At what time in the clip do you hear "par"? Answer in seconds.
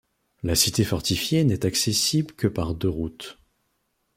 2.47-2.73